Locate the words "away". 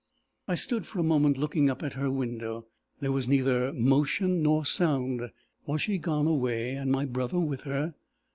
6.25-6.71